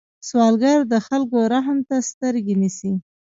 [0.27, 2.93] سوالګر د خلکو رحم ته سترګې نیسي